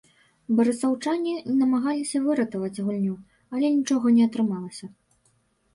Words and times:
Барысаўчане 0.59 1.33
намагаліся 1.59 2.23
выратаваць 2.25 2.81
гульню, 2.87 3.15
але 3.57 3.67
нічога 3.79 4.05
не 4.19 4.23
атрымалася. 4.31 4.85